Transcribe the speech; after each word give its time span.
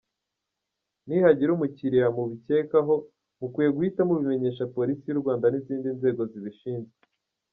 Nihagira 1.07 1.49
umukiriya 1.53 2.07
mubikekaho; 2.15 2.95
mukwiye 3.39 3.69
guhita 3.75 4.01
mubimenyesha 4.07 4.69
Polisi 4.75 5.03
y’u 5.07 5.21
Rwanda 5.21 5.45
n’izindi 5.49 5.87
nzego 5.97 6.21
zibishinzwe." 6.31 6.95